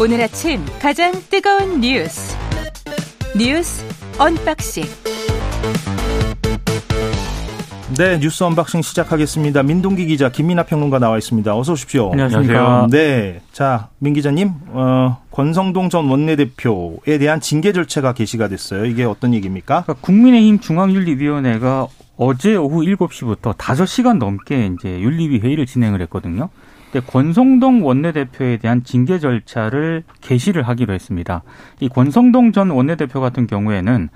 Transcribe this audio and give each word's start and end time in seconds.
오늘 0.00 0.20
아침 0.20 0.64
가장 0.80 1.12
뜨거운 1.28 1.80
뉴스 1.80 2.36
뉴스 3.36 3.84
unboxing 4.16 4.84
네, 7.96 8.20
뉴스 8.20 8.44
unboxing 8.44 8.82
시작하겠습니다. 8.82 9.64
민동기 9.64 10.06
기자, 10.06 10.30
김민아 10.30 10.62
평론가 10.64 11.00
나와 11.00 11.18
있습니다. 11.18 11.56
어서 11.56 11.72
오십시오. 11.72 12.12
안녕하십니까. 12.12 12.86
네, 12.92 13.40
자, 13.50 13.88
민 13.98 14.14
기자님, 14.14 14.52
어, 14.68 15.20
권성동 15.32 15.88
전 15.88 16.08
원내대표에 16.08 17.18
대한 17.18 17.40
징계 17.40 17.72
절차가 17.72 18.12
개시가 18.12 18.46
됐어요. 18.46 18.84
이게 18.84 19.02
어떤 19.02 19.34
얘기입니까? 19.34 19.82
그러니까 19.82 19.94
국민의힘 20.06 20.60
중앙윤리위원회가 20.60 21.88
어제 22.18 22.54
오후 22.54 22.82
7시부터 22.82 23.56
5시간 23.56 24.18
넘게 24.18 24.70
이제 24.78 25.00
윤리위 25.00 25.40
회의를 25.40 25.66
진행을 25.66 26.00
했거든요. 26.02 26.50
근데 26.90 27.04
권성동 27.06 27.84
원내대표에 27.84 28.56
대한 28.58 28.82
징계 28.82 29.18
절차를 29.18 30.04
개시를 30.20 30.62
하기로 30.62 30.94
했습니다. 30.94 31.42
이 31.80 31.88
권성동 31.88 32.52
전 32.52 32.70
원내대표 32.70 33.20
같은 33.20 33.46
경우에는 33.46 34.08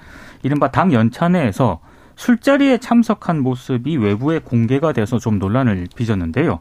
이른바 0.42 0.70
당 0.70 0.92
연찬회에서 0.92 1.80
술자리에 2.16 2.78
참석한 2.78 3.40
모습이 3.40 3.96
외부에 3.96 4.38
공개가 4.38 4.92
돼서 4.92 5.18
좀 5.18 5.38
논란을 5.38 5.86
빚었는데요. 5.94 6.60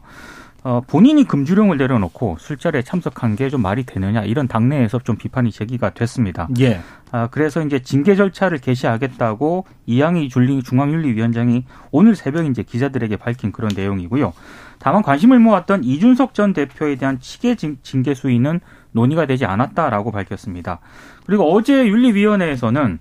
어, 0.64 0.80
본인이 0.86 1.24
금주령을 1.24 1.76
내려놓고 1.76 2.36
술자리에 2.38 2.82
참석한 2.82 3.34
게 3.34 3.50
좀 3.50 3.62
말이 3.62 3.82
되느냐 3.84 4.22
이런 4.22 4.46
당내에서 4.46 5.00
좀 5.00 5.16
비판이 5.16 5.50
제기가 5.50 5.90
됐습니다. 5.90 6.48
예. 6.60 6.80
아, 7.10 7.26
그래서 7.30 7.60
이제 7.62 7.80
징계 7.80 8.14
절차를 8.14 8.58
개시하겠다고 8.58 9.66
이양희 9.86 10.28
줄리 10.28 10.62
중앙윤리위원장이 10.62 11.64
오늘 11.90 12.14
새벽 12.14 12.46
이제 12.46 12.62
기자들에게 12.62 13.16
밝힌 13.16 13.50
그런 13.50 13.72
내용이고요. 13.74 14.32
다만 14.82 15.02
관심을 15.02 15.38
모았던 15.38 15.84
이준석 15.84 16.34
전 16.34 16.52
대표에 16.52 16.96
대한 16.96 17.20
치계 17.20 17.54
징계 17.54 18.14
수위는 18.14 18.58
논의가 18.90 19.26
되지 19.26 19.44
않았다라고 19.44 20.10
밝혔습니다. 20.10 20.80
그리고 21.24 21.54
어제 21.54 21.86
윤리위원회에서는 21.86 22.98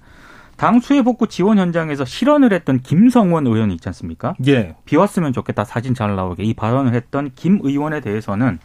당 0.57 0.79
수해 0.79 1.01
복구 1.01 1.25
지원 1.25 1.57
현장에서 1.57 2.05
실언을 2.05 2.53
했던 2.53 2.81
김성원 2.81 3.47
의원이 3.47 3.73
있지 3.73 3.89
않습니까? 3.89 4.35
예. 4.45 4.75
비 4.85 4.95
왔으면 4.95 5.33
좋겠다 5.33 5.65
사진 5.65 5.95
잘 5.95 6.15
나오게 6.15 6.43
이 6.43 6.53
발언을 6.53 6.93
했던 6.93 7.31
김 7.35 7.59
의원에 7.63 7.99
대해서는 7.99 8.59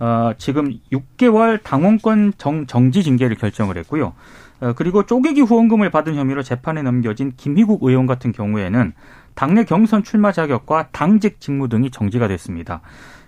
어, 0.00 0.32
지금 0.38 0.78
6개월 0.90 1.62
당원권 1.62 2.32
정, 2.38 2.66
정지 2.66 3.02
징계를 3.02 3.36
결정을 3.36 3.76
했고요. 3.76 4.14
어, 4.60 4.72
그리고 4.74 5.04
쪼개기 5.04 5.42
후원금을 5.42 5.90
받은 5.90 6.14
혐의로 6.14 6.42
재판에 6.42 6.80
넘겨진 6.80 7.34
김희국 7.36 7.82
의원 7.82 8.06
같은 8.06 8.32
경우에는 8.32 8.94
당내 9.36 9.64
경선 9.64 10.02
출마 10.02 10.32
자격과 10.32 10.88
당직 10.90 11.40
직무 11.40 11.68
등이 11.68 11.90
정지가 11.92 12.26
됐습니다. 12.26 12.80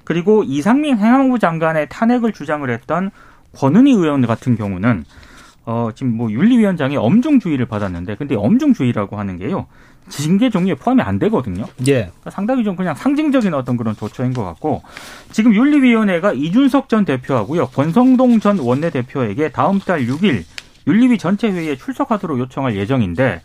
그리고 0.03 0.42
이상민 0.42 0.98
행안부 0.98 1.39
장관의 1.39 1.89
탄핵을 1.91 2.33
주장을 2.33 2.69
했던 2.69 3.11
권은희 3.55 3.92
의원 3.92 4.27
같은 4.27 4.56
경우는 4.56 5.05
어, 5.70 5.91
지금 5.95 6.17
뭐 6.17 6.33
윤리위원장이 6.33 6.97
엄중주의를 6.97 7.67
받았는데, 7.67 8.15
근데 8.15 8.34
엄중주의라고 8.34 9.19
하는 9.19 9.37
게요, 9.37 9.67
징계 10.09 10.48
종류에 10.48 10.77
포함이 10.77 11.03
안 11.03 11.19
되거든요. 11.19 11.67
예. 11.87 12.06
그러니까 12.06 12.31
상당히 12.31 12.65
좀 12.65 12.75
그냥 12.75 12.95
상징적인 12.95 13.53
어떤 13.53 13.77
그런 13.77 13.95
조처인 13.95 14.33
것 14.33 14.45
같고, 14.45 14.83
지금 15.31 15.55
윤리위원회가 15.55 16.33
이준석 16.33 16.89
전 16.89 17.05
대표하고요, 17.05 17.67
권성동 17.67 18.41
전 18.41 18.59
원내대표에게 18.59 19.50
다음 19.50 19.78
달 19.78 20.06
6일 20.06 20.45
윤리위 20.87 21.19
전체 21.19 21.50
회의에 21.50 21.77
출석하도록 21.77 22.39
요청할 22.39 22.75
예정인데, 22.75 23.43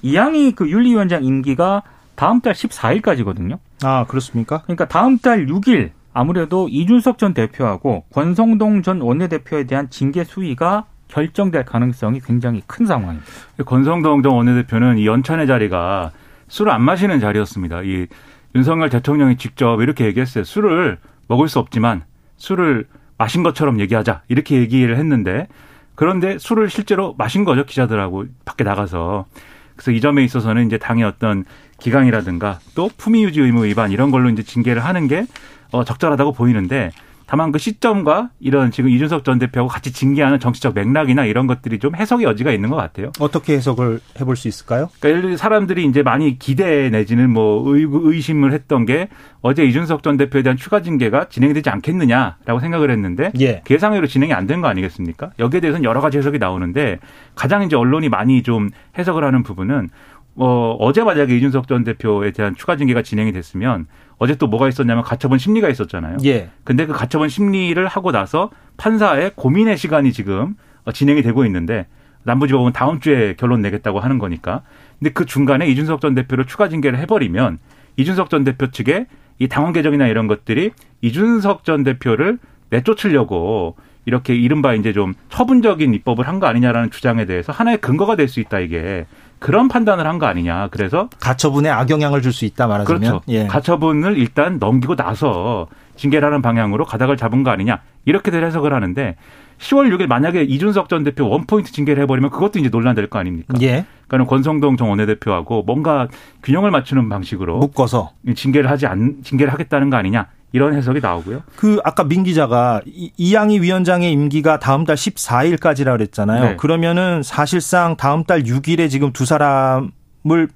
이양이 0.00 0.52
그 0.52 0.70
윤리위원장 0.70 1.24
임기가 1.24 1.82
다음 2.16 2.40
달 2.40 2.54
14일까지거든요. 2.54 3.58
아, 3.82 4.06
그렇습니까? 4.08 4.62
그러니까 4.62 4.86
다음 4.86 5.18
달 5.18 5.46
6일 5.46 5.90
아무래도 6.12 6.68
이준석 6.68 7.18
전 7.18 7.34
대표하고 7.34 8.04
권성동 8.12 8.82
전 8.82 9.00
원내대표에 9.00 9.64
대한 9.64 9.90
징계 9.90 10.24
수위가 10.24 10.86
결정될 11.08 11.64
가능성이 11.64 12.20
굉장히 12.20 12.62
큰 12.66 12.86
상황입니다. 12.86 13.26
권성동 13.64 14.22
전 14.22 14.32
원내대표는 14.32 14.98
이 14.98 15.06
연찬의 15.06 15.46
자리가 15.46 16.12
술을 16.48 16.72
안 16.72 16.82
마시는 16.82 17.20
자리였습니다. 17.20 17.82
이 17.82 18.06
윤석열 18.54 18.88
대통령이 18.88 19.36
직접 19.36 19.80
이렇게 19.82 20.06
얘기했어요. 20.06 20.44
술을 20.44 20.98
먹을 21.28 21.48
수 21.48 21.58
없지만 21.58 22.04
술을 22.38 22.86
마신 23.18 23.42
것처럼 23.42 23.80
얘기하자 23.80 24.22
이렇게 24.28 24.56
얘기를 24.56 24.96
했는데 24.96 25.48
그런데 25.94 26.38
술을 26.38 26.68
실제로 26.70 27.14
마신 27.16 27.44
거죠 27.44 27.64
기자들하고 27.64 28.26
밖에 28.44 28.64
나가서 28.64 29.26
그래서 29.74 29.90
이 29.90 30.00
점에 30.00 30.24
있어서는 30.24 30.66
이제 30.66 30.78
당의 30.78 31.04
어떤 31.04 31.44
기강이라든가 31.80 32.58
또 32.74 32.90
품위 32.96 33.24
유지 33.24 33.40
의무 33.40 33.64
위반 33.64 33.90
이런 33.90 34.10
걸로 34.10 34.28
이제 34.30 34.42
징계를 34.42 34.84
하는 34.84 35.08
게 35.08 35.26
어, 35.72 35.84
적절하다고 35.84 36.32
보이는데 36.32 36.90
다만 37.28 37.50
그 37.50 37.58
시점과 37.58 38.30
이런 38.38 38.70
지금 38.70 38.88
이준석 38.88 39.24
전 39.24 39.40
대표하고 39.40 39.68
같이 39.68 39.92
징계하는 39.92 40.38
정치적 40.38 40.76
맥락이나 40.76 41.24
이런 41.24 41.48
것들이 41.48 41.80
좀 41.80 41.96
해석의 41.96 42.24
여지가 42.24 42.52
있는 42.52 42.70
것 42.70 42.76
같아요. 42.76 43.10
어떻게 43.18 43.54
해석을 43.54 43.98
해볼 44.20 44.36
수 44.36 44.46
있을까요? 44.46 44.90
그러니까 45.00 45.08
예를 45.08 45.22
들어 45.22 45.36
사람들이 45.36 45.84
이제 45.86 46.04
많이 46.04 46.38
기대 46.38 46.88
내지는 46.88 47.30
뭐 47.30 47.64
의, 47.74 48.20
심을 48.20 48.52
했던 48.52 48.86
게 48.86 49.08
어제 49.42 49.64
이준석 49.64 50.04
전 50.04 50.16
대표에 50.16 50.42
대한 50.44 50.56
추가 50.56 50.82
징계가 50.82 51.28
진행이 51.28 51.52
되지 51.54 51.68
않겠느냐라고 51.68 52.60
생각을 52.60 52.92
했는데 52.92 53.32
예. 53.40 53.60
계상으로 53.64 54.06
진행이 54.06 54.32
안 54.32 54.46
된 54.46 54.60
거 54.60 54.68
아니겠습니까? 54.68 55.30
여기에 55.40 55.58
대해서는 55.58 55.82
여러 55.82 56.00
가지 56.00 56.18
해석이 56.18 56.38
나오는데 56.38 57.00
가장 57.34 57.64
이제 57.64 57.74
언론이 57.74 58.08
많이 58.08 58.44
좀 58.44 58.70
해석을 58.96 59.24
하는 59.24 59.42
부분은 59.42 59.88
어, 60.36 60.76
어제 60.78 61.02
만약에 61.02 61.34
이준석 61.36 61.66
전 61.68 61.82
대표에 61.84 62.30
대한 62.32 62.54
추가 62.54 62.76
징계가 62.76 63.02
진행이 63.02 63.32
됐으면 63.32 63.86
어제 64.18 64.34
또 64.36 64.46
뭐가 64.46 64.68
있었냐면 64.68 65.02
가처분 65.02 65.38
심리가 65.38 65.68
있었잖아요. 65.68 66.18
예. 66.24 66.50
근데 66.64 66.86
그 66.86 66.92
가처분 66.92 67.28
심리를 67.28 67.86
하고 67.86 68.12
나서 68.12 68.50
판사의 68.76 69.32
고민의 69.34 69.76
시간이 69.78 70.12
지금 70.12 70.54
어, 70.84 70.92
진행이 70.92 71.22
되고 71.22 71.44
있는데 71.46 71.86
남부지법은 72.24 72.72
다음 72.72 73.00
주에 73.00 73.34
결론 73.38 73.62
내겠다고 73.62 74.00
하는 74.00 74.18
거니까. 74.18 74.62
근데 74.98 75.10
그 75.10 75.24
중간에 75.26 75.66
이준석 75.68 76.00
전 76.00 76.14
대표를 76.14 76.46
추가 76.46 76.68
징계를 76.68 76.98
해버리면 76.98 77.58
이준석 77.96 78.30
전 78.30 78.44
대표 78.44 78.70
측에 78.70 79.06
이 79.38 79.48
당원 79.48 79.72
개정이나 79.72 80.06
이런 80.06 80.26
것들이 80.26 80.72
이준석 81.02 81.64
전 81.64 81.82
대표를 81.84 82.38
내쫓으려고 82.70 83.76
이렇게 84.06 84.34
이른바 84.34 84.74
이제 84.74 84.92
좀 84.92 85.14
처분적인 85.28 85.92
입법을 85.94 86.26
한 86.28 86.40
거 86.40 86.46
아니냐라는 86.46 86.90
주장에 86.90 87.24
대해서 87.26 87.52
하나의 87.52 87.78
근거가 87.78 88.16
될 88.16 88.28
수 88.28 88.40
있다 88.40 88.60
이게 88.60 89.06
그런 89.38 89.68
판단을 89.68 90.06
한 90.06 90.18
거 90.18 90.26
아니냐. 90.26 90.68
그래서 90.70 91.08
가처분에 91.20 91.68
악영향을 91.68 92.22
줄 92.22 92.32
수 92.32 92.44
있다 92.44 92.66
말하자면 92.66 93.00
그렇죠. 93.00 93.20
예. 93.28 93.46
가처분을 93.46 94.16
일단 94.18 94.58
넘기고 94.58 94.96
나서 94.96 95.66
징계를 95.96 96.26
하는 96.26 96.42
방향으로 96.42 96.84
가닥을 96.84 97.16
잡은 97.16 97.42
거 97.42 97.50
아니냐. 97.50 97.80
이렇게들 98.06 98.44
해석을 98.44 98.72
하는데 98.72 99.16
10월 99.58 99.88
6일 99.94 100.06
만약에 100.06 100.42
이준석 100.42 100.88
전 100.88 101.02
대표 101.04 101.28
원포인트 101.28 101.72
징계를 101.72 102.02
해버리면 102.02 102.30
그것도 102.30 102.58
이제 102.58 102.68
논란될 102.68 103.08
거 103.08 103.18
아닙니까? 103.18 103.54
예. 103.62 103.86
그러니까 104.06 104.28
권성동 104.30 104.76
전 104.76 104.88
원내대표하고 104.88 105.62
뭔가 105.62 106.08
균형을 106.42 106.70
맞추는 106.70 107.08
방식으로 107.08 107.58
묶어서 107.58 108.10
징계를 108.34 108.70
하지 108.70 108.86
않 108.86 109.16
징계를 109.22 109.52
하겠다는 109.52 109.90
거 109.90 109.96
아니냐. 109.96 110.26
이런 110.52 110.74
해석이 110.74 111.00
나오고요. 111.00 111.42
그 111.56 111.78
아까 111.84 112.04
민 112.04 112.22
기자가 112.24 112.80
이- 112.86 113.10
이양희 113.16 113.60
위원장의 113.60 114.10
임기가 114.12 114.58
다음 114.58 114.84
달 114.84 114.96
14일까지라 114.96 115.92
그랬잖아요. 115.92 116.44
네. 116.44 116.56
그러면은 116.56 117.22
사실상 117.22 117.96
다음 117.96 118.24
달 118.24 118.42
6일에 118.44 118.88
지금 118.88 119.12
두 119.12 119.26
사람을 119.26 120.48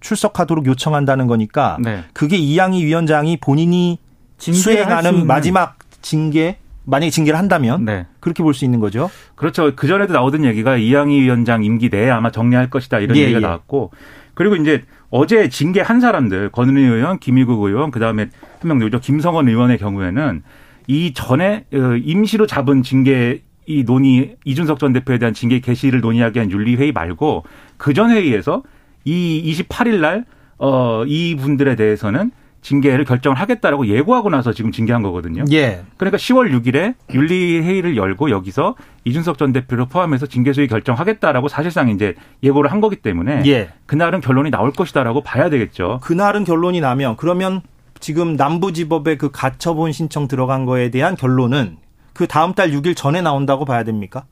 출석하도록 0.00 0.66
요청한다는 0.66 1.26
거니까 1.26 1.76
네. 1.80 2.04
그게 2.12 2.36
이양희 2.36 2.84
위원장이 2.84 3.38
본인이 3.38 3.98
수 4.38 4.52
수행하는 4.52 5.26
마지막 5.26 5.78
징계 6.02 6.58
만약에 6.84 7.10
징계를 7.10 7.38
한다면 7.38 7.84
네. 7.84 8.06
그렇게 8.20 8.42
볼 8.42 8.54
수 8.54 8.64
있는 8.64 8.78
거죠. 8.80 9.10
그렇죠. 9.34 9.74
그 9.74 9.86
전에도 9.88 10.12
나오던 10.12 10.44
얘기가 10.44 10.76
이양희 10.76 11.20
위원장 11.20 11.64
임기 11.64 11.88
내에 11.90 12.10
아마 12.10 12.30
정리할 12.30 12.70
것이다 12.70 13.00
이런 13.00 13.16
예, 13.16 13.22
얘기가 13.22 13.38
예. 13.38 13.42
나왔고 13.42 13.90
그리고 14.34 14.54
이제 14.56 14.84
어제 15.10 15.48
징계한 15.48 16.00
사람들 16.00 16.50
권은희 16.50 16.82
의원, 16.82 17.18
김희국 17.18 17.62
의원, 17.64 17.90
그 17.90 18.00
다음에 18.00 18.28
한 18.60 18.68
명 18.68 18.78
누구죠? 18.78 19.00
김성원 19.00 19.48
의원의 19.48 19.78
경우에는 19.78 20.42
이 20.88 21.12
전에 21.14 21.64
어, 21.74 21.96
임시로 22.02 22.46
잡은 22.46 22.82
징계 22.82 23.42
이 23.66 23.82
논의 23.84 24.36
이준석 24.44 24.78
전 24.78 24.92
대표에 24.92 25.18
대한 25.18 25.34
징계 25.34 25.58
개시를 25.60 26.00
논의하기 26.00 26.36
위한 26.38 26.50
윤리회의 26.50 26.92
말고 26.92 27.44
그 27.76 27.92
전 27.92 28.10
회의에서 28.10 28.62
이 29.04 29.42
28일 29.68 30.00
날 30.00 30.24
어, 30.58 31.04
이 31.06 31.34
분들에 31.36 31.76
대해서는 31.76 32.30
징계를 32.62 33.04
결정을 33.04 33.38
하겠다라고 33.38 33.86
예고하고 33.86 34.30
나서 34.30 34.52
지금 34.52 34.72
징계한 34.72 35.02
거거든요. 35.02 35.44
예. 35.52 35.84
그러니까 35.96 36.16
10월 36.16 36.50
6일에 36.50 36.94
윤리회의를 37.12 37.96
열고 37.96 38.30
여기서 38.30 38.74
이준석 39.04 39.38
전 39.38 39.52
대표를 39.52 39.86
포함해서 39.86 40.26
징계 40.26 40.52
수위 40.52 40.66
결정하겠다라고 40.66 41.48
사실상 41.48 41.88
이제 41.90 42.14
예고를 42.42 42.72
한 42.72 42.80
거기 42.80 42.96
때문에 42.96 43.42
예. 43.46 43.70
그날은 43.86 44.20
결론이 44.20 44.50
나올 44.50 44.72
것이다라고 44.72 45.22
봐야 45.22 45.48
되겠죠. 45.48 46.00
그날은 46.02 46.44
결론이 46.44 46.80
나면 46.80 47.16
그러면 47.16 47.62
지금 48.00 48.34
남부지법에 48.34 49.16
그 49.16 49.30
가처분 49.30 49.92
신청 49.92 50.28
들어간 50.28 50.66
거에 50.66 50.90
대한 50.90 51.16
결론은 51.16 51.76
그 52.12 52.26
다음 52.26 52.54
달 52.54 52.70
6일 52.70 52.96
전에 52.96 53.20
나온다고 53.22 53.64
봐야 53.64 53.84
됩니까? 53.84 54.24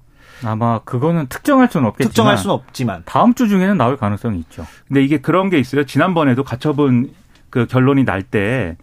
아마 0.42 0.80
그거는 0.80 1.26
특정할 1.28 1.68
수는 1.70 1.86
없겠지만 1.88 2.08
특정할 2.08 2.38
수는 2.38 2.54
없지만. 2.54 3.02
다음 3.04 3.34
주 3.34 3.48
중에는 3.48 3.76
나올 3.76 3.96
가능성이 3.96 4.38
있죠. 4.40 4.66
근데 4.88 5.02
이게 5.02 5.18
그런 5.18 5.50
게 5.50 5.58
있어요. 5.58 5.84
지난번에도 5.84 6.44
가처분 6.44 7.10
그 7.54 7.66
결론이 7.66 8.04
날 8.04 8.22
때 8.22 8.76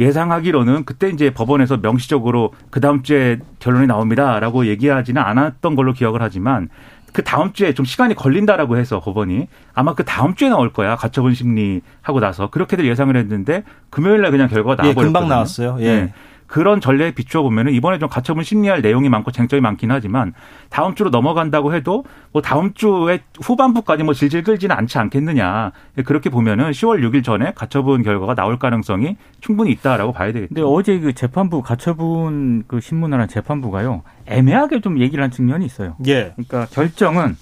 예상하기로는 0.00 0.84
그때 0.84 1.08
이제 1.10 1.30
법원에서 1.30 1.76
명시적으로 1.76 2.52
그 2.70 2.80
다음 2.80 3.02
주에 3.04 3.38
결론이 3.60 3.86
나옵니다라고 3.86 4.66
얘기하지는 4.66 5.22
않았던 5.22 5.76
걸로 5.76 5.92
기억을 5.92 6.20
하지만 6.22 6.68
그 7.12 7.22
다음 7.22 7.52
주에 7.52 7.72
좀 7.72 7.86
시간이 7.86 8.14
걸린다라고 8.16 8.78
해서 8.78 8.98
법원이 9.00 9.46
아마 9.74 9.94
그 9.94 10.04
다음 10.04 10.34
주에 10.34 10.48
나올 10.48 10.72
거야 10.72 10.96
가처분 10.96 11.34
심리 11.34 11.82
하고 12.02 12.18
나서 12.18 12.50
그렇게들 12.50 12.84
예상을 12.84 13.14
했는데 13.16 13.62
금요일 13.90 14.22
날 14.22 14.32
그냥 14.32 14.48
결과가 14.48 14.82
나와버렸거든요. 14.82 15.02
예, 15.02 15.06
금방 15.06 15.28
나왔어요. 15.28 15.76
예. 15.80 15.84
네. 15.84 16.12
그런 16.46 16.80
전례에 16.80 17.12
비추어 17.12 17.42
보면은 17.42 17.72
이번에 17.72 17.98
좀 17.98 18.08
가처분 18.08 18.44
심리할 18.44 18.82
내용이 18.82 19.08
많고 19.08 19.30
쟁점이 19.30 19.60
많긴 19.60 19.90
하지만 19.90 20.32
다음 20.68 20.94
주로 20.94 21.10
넘어간다고 21.10 21.74
해도 21.74 22.04
뭐 22.32 22.42
다음 22.42 22.74
주에 22.74 23.20
후반부까지 23.40 24.02
뭐 24.02 24.14
질질 24.14 24.42
끌지는 24.42 24.76
않지 24.76 24.98
않겠느냐 24.98 25.72
그렇게 26.04 26.30
보면은 26.30 26.70
10월 26.70 27.00
6일 27.00 27.24
전에 27.24 27.52
가처분 27.54 28.02
결과가 28.02 28.34
나올 28.34 28.58
가능성이 28.58 29.16
충분히 29.40 29.70
있다라고 29.72 30.12
봐야 30.12 30.32
되겠죠. 30.32 30.54
근데 30.54 30.62
어제 30.62 30.98
그 30.98 31.12
재판부 31.12 31.62
가처분 31.62 32.64
그 32.66 32.80
신문을 32.80 33.20
한 33.20 33.28
재판부가요 33.28 34.02
애매하게 34.26 34.80
좀 34.80 35.00
얘기를 35.00 35.22
한 35.22 35.30
측면이 35.30 35.64
있어요. 35.64 35.96
예. 36.06 36.32
그러니까 36.36 36.66
결정은 36.66 37.36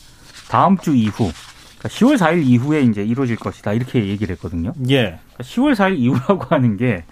다음 0.48 0.76
주 0.78 0.94
이후. 0.94 1.30
10월 1.88 2.18
그러니까 2.18 2.30
4일 2.30 2.42
이후에 2.44 2.82
이제 2.82 3.04
이루어질 3.04 3.36
것이다 3.36 3.72
이렇게 3.72 4.06
얘기를 4.06 4.34
했거든요. 4.34 4.72
예. 4.88 5.18
10월 5.38 5.76
그러니까 5.76 5.88
4일 5.88 5.98
이후라고 5.98 6.44
하는 6.48 6.76
게 6.76 7.04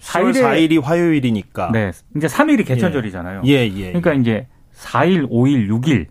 4일 0.00 0.32
4일이 0.32 0.82
화요일이니까. 0.82 1.70
네. 1.72 1.92
이제 2.16 2.26
3일이 2.26 2.66
개천절이잖아요. 2.66 3.42
예, 3.46 3.52
예. 3.52 3.76
예. 3.76 3.86
그러니까 3.92 4.14
이제 4.14 4.46
4일, 4.76 5.28
5일, 5.30 5.68
6일 5.68 6.06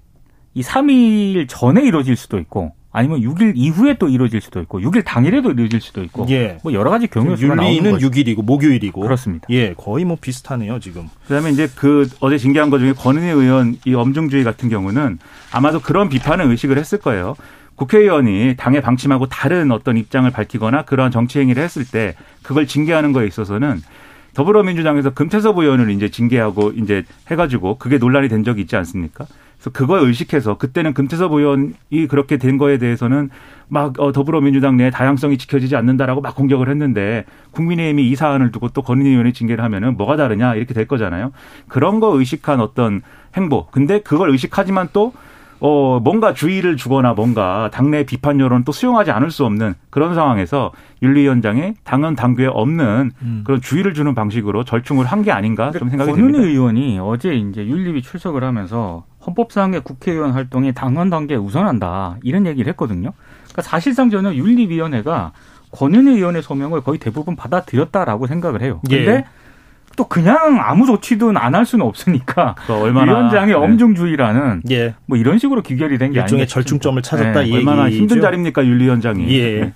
이 0.54 0.62
3일 0.62 1.48
전에 1.48 1.84
이루어질 1.84 2.16
수도 2.16 2.40
있고 2.40 2.74
아니면 2.92 3.22
6일 3.22 3.54
이후에 3.56 3.98
또 4.00 4.07
이루어질 4.07 4.42
수도 4.42 4.60
있고 4.62 4.81
6일 4.81 5.06
당일에도 5.06 5.51
이루어질 5.51 5.80
수도 5.80 6.04
있고 6.04 6.25
예. 6.30 6.57
뭐 6.63 6.74
여러 6.74 6.90
가지 6.90 7.07
경우 7.07 7.36
수가 7.36 7.56
나오는 7.56 7.75
윤리는 7.75 8.00
6일이고 8.00 8.44
목요일이고 8.44 9.01
그렇습니다. 9.01 9.46
예, 9.51 9.74
거의 9.74 10.06
뭐 10.06 10.18
비슷하네요, 10.19 10.80
지금. 10.80 11.07
그다음에 11.28 11.51
이제 11.51 11.68
그 11.75 12.10
어제 12.19 12.38
징계한 12.38 12.69
것 12.69 12.80
중에 12.80 12.94
권은희 12.94 13.28
의원 13.28 13.78
이 13.86 13.94
엄중주의 13.94 14.44
같은 14.44 14.69
경우는 14.69 15.19
아마도 15.51 15.80
그런 15.80 16.10
비판을 16.10 16.46
의식을 16.46 16.78
했을 16.80 16.98
거예요. 16.98 17.36
국회의원이 17.80 18.56
당의 18.58 18.81
방침하고 18.81 19.28
다른 19.28 19.72
어떤 19.72 19.96
입장을 19.96 20.30
밝히거나 20.30 20.84
그러한 20.84 21.12
정치 21.12 21.40
행위를 21.40 21.64
했을 21.64 21.86
때 21.86 22.14
그걸 22.44 22.68
징계하는 22.68 23.14
거에 23.14 23.26
있어서는 23.26 23.81
더불어민주당에서 24.34 25.12
금태섭 25.12 25.58
의원을 25.58 25.90
이제 25.92 26.10
징계하고 26.10 26.74
이제 26.76 27.04
해가지고 27.31 27.78
그게 27.78 27.98
논란이 27.98 28.28
된 28.28 28.44
적이 28.44 28.62
있지 28.62 28.76
않습니까? 28.76 29.26
그래서 29.56 29.70
그걸 29.72 30.02
의식해서 30.02 30.58
그때는 30.58 30.94
금태섭 30.94 31.31
의원이 31.31 32.08
그렇게 32.10 32.36
된 32.36 32.58
거에 32.58 32.78
대해서는 32.78 33.30
막 33.70 33.98
어, 34.00 34.12
더불어민주당 34.12 34.75
내 34.75 34.90
다양성이 34.90 35.38
지켜지지 35.38 35.78
않는다라고 35.78 36.20
막 36.20 36.36
공격을 36.36 36.70
했는데 36.70 37.24
국민의힘이 37.52 38.10
이 38.10 38.16
사안을 38.16 38.52
두고 38.52 38.70
또 38.70 38.82
권은희 38.82 39.10
의원이 39.10 39.32
징계를 39.32 39.64
하면은 39.64 39.96
뭐가 39.96 40.18
다르냐 40.18 40.56
이렇게 40.56 40.74
될 40.74 40.86
거잖아요. 40.86 41.32
그런 41.70 42.02
거 42.02 42.18
의식한 42.18 42.60
어떤 42.60 43.02
행보. 43.38 43.68
근데 43.68 44.02
그걸 44.02 44.32
의식하지만 44.32 44.90
또 44.92 45.14
어, 45.62 46.00
뭔가 46.02 46.34
주의를 46.34 46.78
주거나 46.78 47.14
뭔가 47.14 47.70
당내 47.74 48.06
비판 48.06 48.40
여론을 48.40 48.64
또 48.64 48.72
수용하지 48.72 49.12
않을 49.12 49.30
수 49.30 49.44
없는 49.46 49.74
그런 49.90 50.16
상황에서 50.16 50.72
윤리위원장이 51.02 51.74
당헌 51.84 52.16
당규에 52.16 52.48
없는 52.48 53.12
음. 53.22 53.42
그런 53.46 53.60
주의를 53.62 53.94
주는 53.94 54.16
방식으로 54.16 54.64
절충을 54.64 55.06
한 55.06 55.20
게 55.20 55.32
아닌가 55.34 55.72
좀 55.72 55.90
생각이 55.90 56.14
듭니다. 56.14 56.38
권은희 56.38 56.52
의원이 56.54 57.00
어제 57.02 57.34
이제 57.34 57.66
윤리위 57.66 58.02
출석을 58.02 58.44
하면서 58.44 59.04
헌법상의 59.28 59.82
국회의원 59.82 60.32
활동이 60.32 60.72
당헌 60.74 61.10
단계에 61.10 61.36
우선한다 61.38 62.18
이런 62.24 62.46
얘기를 62.46 62.70
했거든요. 62.72 63.12
그러니까 63.44 63.62
사실상 63.64 64.10
저는 64.10 64.36
윤리위원회가 64.36 65.34
권은희 65.72 66.12
의원의 66.16 66.42
소명을 66.42 66.82
거의 66.82 67.00
대부분 67.00 67.36
받아들였다라고 67.36 68.28
생각을 68.28 68.62
해요. 68.62 68.80
근데 68.88 69.12
예. 69.12 69.26
또 69.95 70.06
그냥 70.07 70.59
아무 70.62 70.86
조치도 70.86 71.33
안할 71.36 71.65
수는 71.65 71.86
없으니까 71.86 72.56
얼마나 72.69 73.12
위원장의 73.12 73.47
네. 73.47 73.53
엄중주의라는 73.53 74.62
예. 74.71 74.95
뭐 75.06 75.18
이런 75.18 75.38
식으로 75.39 75.62
귀결이 75.62 75.97
된게 75.97 76.19
일종의 76.21 76.47
절충점을 76.47 77.01
찾았다 77.01 77.41
네. 77.41 77.53
얼마나 77.53 77.89
힘든 77.89 78.21
자리입니까 78.21 78.65
윤리위원장이. 78.65 79.30
예. 79.38 79.59
네. 79.59 79.74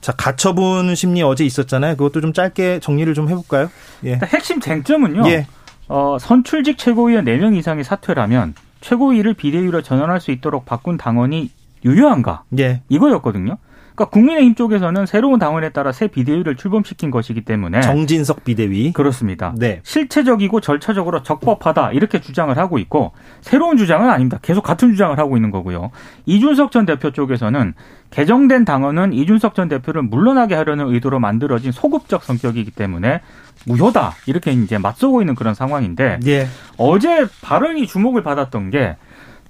자 0.00 0.12
가처분 0.12 0.94
심리 0.94 1.22
어제 1.22 1.44
있었잖아요. 1.44 1.96
그것도 1.96 2.20
좀 2.20 2.32
짧게 2.32 2.80
정리를 2.80 3.12
좀 3.14 3.28
해볼까요? 3.28 3.70
예. 4.04 4.18
핵심 4.24 4.60
쟁점은요. 4.60 5.28
예. 5.30 5.46
어, 5.88 6.18
선출직 6.20 6.78
최고위원 6.78 7.24
4명 7.24 7.56
이상이 7.56 7.82
사퇴라면 7.84 8.54
최고위를 8.80 9.34
비대위로 9.34 9.82
전환할 9.82 10.20
수 10.20 10.30
있도록 10.32 10.66
바꾼 10.66 10.96
당원이 10.96 11.50
유효한가? 11.84 12.42
예. 12.58 12.82
이거였거든요. 12.88 13.56
그러니까 13.96 14.10
국민의힘 14.10 14.54
쪽에서는 14.54 15.06
새로운 15.06 15.38
당원에 15.38 15.70
따라 15.70 15.90
새 15.90 16.06
비대위를 16.06 16.56
출범시킨 16.56 17.10
것이기 17.10 17.40
때문에 17.40 17.80
정진석 17.80 18.44
비대위 18.44 18.92
그렇습니다. 18.92 19.54
네. 19.56 19.80
실체적이고 19.84 20.60
절차적으로 20.60 21.22
적법하다 21.22 21.92
이렇게 21.92 22.20
주장을 22.20 22.56
하고 22.56 22.78
있고 22.78 23.12
새로운 23.40 23.78
주장은 23.78 24.10
아닙니다. 24.10 24.38
계속 24.42 24.62
같은 24.62 24.90
주장을 24.90 25.18
하고 25.18 25.36
있는 25.38 25.50
거고요. 25.50 25.90
이준석 26.26 26.72
전 26.72 26.84
대표 26.84 27.10
쪽에서는 27.10 27.72
개정된 28.10 28.66
당원은 28.66 29.14
이준석 29.14 29.54
전 29.54 29.68
대표를 29.68 30.02
물러나게 30.02 30.54
하려는 30.54 30.92
의도로 30.92 31.18
만들어진 31.18 31.72
소급적 31.72 32.22
성격이기 32.22 32.72
때문에 32.72 33.22
무효다 33.64 34.12
이렇게 34.26 34.52
이제 34.52 34.76
맞서고 34.76 35.22
있는 35.22 35.34
그런 35.34 35.54
상황인데 35.54 36.20
예. 36.26 36.46
어제 36.76 37.26
발언이 37.40 37.86
주목을 37.86 38.22
받았던 38.22 38.70
게 38.70 38.96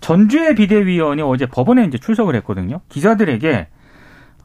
전주의 0.00 0.54
비대위원이 0.54 1.22
어제 1.22 1.46
법원에 1.46 1.84
이제 1.84 1.98
출석을 1.98 2.36
했거든요. 2.36 2.80
기자들에게 2.90 3.66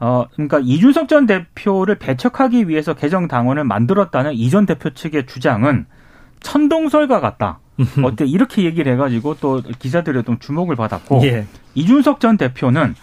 어, 0.02 0.26
그러니까 0.34 0.60
이준석 0.64 1.08
전 1.08 1.28
대표를 1.28 1.96
배척하기 1.96 2.68
위해서 2.68 2.94
개정 2.96 3.28
당원을 3.28 3.64
만들었다는 3.64 4.34
이전 4.34 4.66
대표 4.66 4.90
측의 4.90 5.28
주장은 5.28 5.86
천동설과 6.42 7.20
같다. 7.20 7.60
어때 8.04 8.26
이렇게 8.26 8.64
얘기를 8.64 8.92
해가지고 8.94 9.38
또 9.40 9.62
기자들의 9.80 10.24
좀 10.24 10.38
주목을 10.40 10.76
받았고 10.76 11.22
예. 11.24 11.46
이준석 11.76 12.20
전 12.20 12.38
대표는 12.38 12.96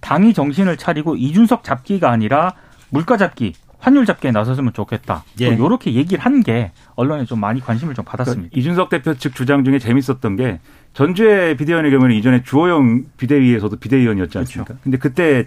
당이 0.00 0.32
정신을 0.32 0.76
차리고 0.76 1.16
이준석 1.16 1.62
잡기가 1.64 2.10
아니라 2.10 2.54
물가 2.90 3.16
잡기 3.16 3.54
환율 3.78 4.06
잡기에 4.06 4.30
나섰으면 4.30 4.72
좋겠다. 4.72 5.24
예. 5.40 5.48
이렇게 5.48 5.92
얘기를 5.94 6.24
한 6.24 6.42
게 6.42 6.70
언론에 6.94 7.24
좀 7.26 7.40
많이 7.40 7.60
관심을 7.60 7.94
좀 7.94 8.04
받았습니다. 8.04 8.48
그러니까 8.50 8.58
이준석 8.58 8.88
대표 8.90 9.14
측 9.14 9.34
주장 9.34 9.64
중에 9.64 9.78
재밌었던 9.78 10.36
게 10.36 10.60
전주의 10.94 11.56
비대위원의 11.56 11.90
경우는 11.90 12.14
이전에 12.16 12.42
주호영 12.44 13.04
비대위에서도 13.16 13.76
비대위원이었지 13.76 14.38
않습니까? 14.38 14.64
그렇죠. 14.64 14.80
근데 14.84 14.98
그때 14.98 15.46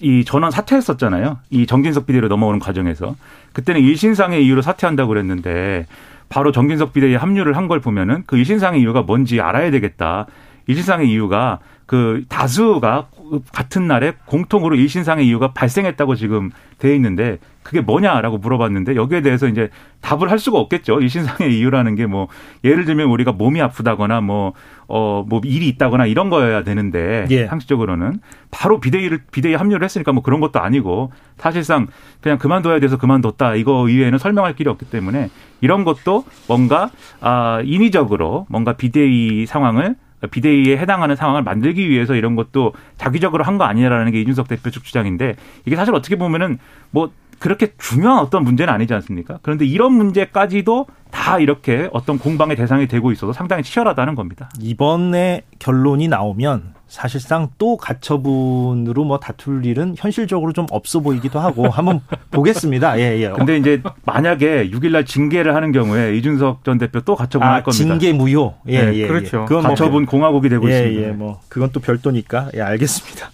이 0.00 0.24
전원 0.24 0.50
사퇴했었잖아요. 0.50 1.38
이 1.50 1.66
정진석 1.66 2.06
비대위로 2.06 2.28
넘어오는 2.28 2.58
과정에서 2.60 3.16
그때는 3.52 3.80
일신상의 3.80 4.44
이유로 4.44 4.62
사퇴한다고 4.62 5.08
그랬는데 5.08 5.86
바로 6.28 6.52
정진석 6.52 6.92
비대위에 6.92 7.16
합류를 7.16 7.56
한 7.56 7.68
걸 7.68 7.80
보면은 7.80 8.22
그 8.26 8.36
일신상의 8.36 8.80
이유가 8.80 9.02
뭔지 9.02 9.40
알아야 9.40 9.70
되겠다. 9.70 10.26
일신상의 10.66 11.10
이유가 11.10 11.60
그 11.86 12.24
다수가 12.28 13.08
같은 13.52 13.86
날에 13.86 14.14
공통으로 14.26 14.76
일신상의 14.76 15.26
이유가 15.26 15.52
발생했다고 15.52 16.14
지금 16.14 16.50
돼 16.78 16.94
있는데 16.94 17.38
그게 17.62 17.80
뭐냐라고 17.80 18.38
물어봤는데 18.38 18.94
여기에 18.94 19.22
대해서 19.22 19.48
이제 19.48 19.70
답을 20.00 20.30
할 20.30 20.38
수가 20.38 20.58
없겠죠. 20.58 21.00
일신상의 21.00 21.58
이유라는 21.58 21.96
게 21.96 22.06
뭐 22.06 22.28
예를 22.64 22.84
들면 22.84 23.08
우리가 23.08 23.32
몸이 23.32 23.60
아프다거나 23.60 24.20
뭐 24.20 24.52
어, 24.88 25.24
뭐 25.28 25.40
일이 25.44 25.66
있다거나 25.68 26.06
이런 26.06 26.30
거여야 26.30 26.62
되는데 26.62 27.26
예. 27.30 27.46
상식적으로는 27.46 28.20
바로 28.52 28.78
비대위를 28.78 29.22
비대위 29.32 29.54
합류를 29.54 29.84
했으니까 29.84 30.12
뭐 30.12 30.22
그런 30.22 30.40
것도 30.40 30.60
아니고 30.60 31.10
사실상 31.36 31.88
그냥 32.20 32.38
그만둬야 32.38 32.78
돼서 32.78 32.96
그만뒀다 32.96 33.56
이거 33.56 33.88
이외에는 33.88 34.18
설명할 34.18 34.54
길이 34.54 34.70
없기 34.70 34.86
때문에 34.86 35.30
이런 35.60 35.84
것도 35.84 36.24
뭔가 36.46 36.90
아 37.20 37.60
인위적으로 37.64 38.46
뭔가 38.48 38.74
비대위 38.74 39.46
상황을 39.46 39.96
비대위에 40.28 40.76
해당하는 40.78 41.16
상황을 41.16 41.42
만들기 41.42 41.88
위해서 41.88 42.14
이런 42.14 42.36
것도 42.36 42.72
자기적으로 42.96 43.44
한 43.44 43.56
거 43.56 43.64
아니냐라는 43.64 44.12
게 44.12 44.20
이준석 44.20 44.48
대표 44.48 44.70
측 44.70 44.84
주장인데 44.84 45.36
이게 45.64 45.76
사실 45.76 45.94
어떻게 45.94 46.16
보면은 46.16 46.58
뭐 46.90 47.10
그렇게 47.38 47.72
중요한 47.78 48.18
어떤 48.18 48.44
문제는 48.44 48.72
아니지 48.72 48.92
않습니까? 48.94 49.38
그런데 49.42 49.64
이런 49.66 49.92
문제까지도 49.92 50.86
다 51.10 51.38
이렇게 51.38 51.88
어떤 51.92 52.18
공방의 52.18 52.56
대상이 52.56 52.86
되고 52.86 53.12
있어서 53.12 53.32
상당히 53.32 53.62
치열하다는 53.62 54.14
겁니다. 54.14 54.50
이번에 54.60 55.42
결론이 55.58 56.08
나오면 56.08 56.75
사실상 56.88 57.48
또 57.58 57.76
가처분으로 57.76 59.04
뭐 59.04 59.18
다툴 59.18 59.66
일은 59.66 59.96
현실적으로 59.98 60.52
좀 60.52 60.66
없어 60.70 61.00
보이기도 61.00 61.40
하고 61.40 61.68
한번 61.68 62.00
보겠습니다. 62.30 62.98
예, 63.00 63.20
예. 63.20 63.28
근데 63.30 63.56
이제 63.56 63.82
만약에 64.04 64.70
6일날 64.70 65.04
징계를 65.04 65.54
하는 65.54 65.72
경우에 65.72 66.16
이준석 66.16 66.64
전 66.64 66.78
대표 66.78 67.00
또 67.00 67.16
가처분 67.16 67.46
아, 67.46 67.54
할 67.54 67.62
겁니다. 67.64 67.84
징계 67.84 68.12
무효. 68.12 68.54
예, 68.68 68.84
네, 68.84 68.94
예. 68.98 69.06
그렇죠. 69.08 69.46
그건 69.46 69.62
뭐 69.62 69.70
가처분 69.70 70.02
뭐, 70.04 70.10
공화국이 70.10 70.48
되고 70.48 70.70
예, 70.70 70.78
있습니다. 70.78 71.08
예, 71.08 71.12
뭐 71.12 71.40
그건 71.48 71.70
또 71.72 71.80
별도니까. 71.80 72.50
예, 72.54 72.60
알겠습니다. 72.60 73.30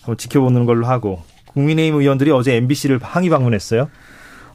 한번 0.00 0.16
지켜보는 0.16 0.64
걸로 0.64 0.86
하고 0.86 1.22
국민의힘 1.48 2.00
의원들이 2.00 2.30
어제 2.30 2.56
MBC를 2.56 3.00
항의 3.02 3.28
방문했어요. 3.28 3.90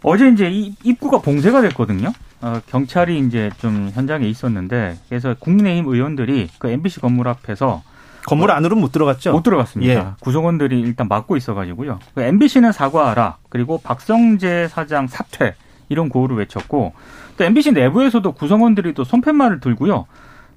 어제 0.01 0.29
이제 0.29 0.49
입구가 0.83 1.19
봉쇄가 1.19 1.61
됐거든요. 1.61 2.11
어, 2.41 2.61
경찰이 2.67 3.19
이제 3.19 3.49
좀 3.59 3.91
현장에 3.93 4.27
있었는데 4.27 4.97
그래서 5.09 5.35
국민의힘 5.37 5.87
의원들이 5.87 6.49
그 6.57 6.69
MBC 6.69 6.99
건물 6.99 7.27
앞에서 7.27 7.83
건물 8.27 8.51
안으로는 8.51 8.81
못 8.81 8.91
들어갔죠? 8.91 9.31
못 9.31 9.41
들어갔습니다. 9.43 9.93
예. 9.93 10.05
구성원들이 10.19 10.79
일단 10.81 11.07
막고 11.07 11.37
있어가지고요. 11.37 11.99
그 12.13 12.21
MBC는 12.21 12.71
사과하라. 12.73 13.37
그리고 13.49 13.79
박성재 13.81 14.67
사장 14.69 15.07
사퇴 15.07 15.55
이런 15.89 16.09
구호를 16.09 16.35
외쳤고 16.37 16.93
또 17.37 17.43
MBC 17.43 17.71
내부에서도 17.71 18.29
구성원들이 18.33 18.93
또 18.93 19.03
손팻말을 19.05 19.61
들고요. 19.61 20.07